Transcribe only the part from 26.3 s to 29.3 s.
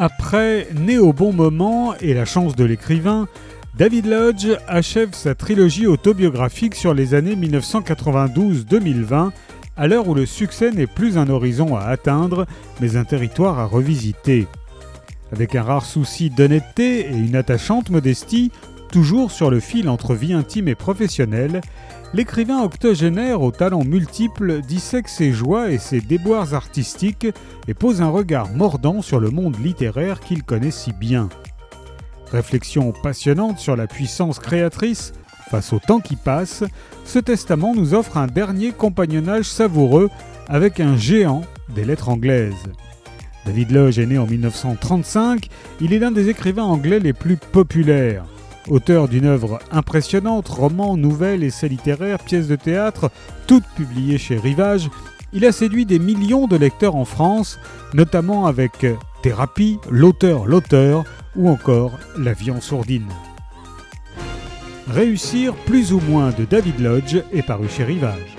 artistiques et pose un regard mordant sur le